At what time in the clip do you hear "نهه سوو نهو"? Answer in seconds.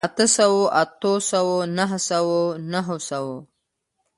1.77-2.95